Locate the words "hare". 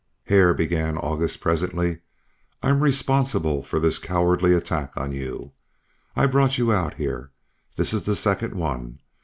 0.23-0.55